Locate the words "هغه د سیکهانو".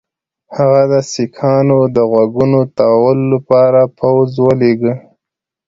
0.55-1.79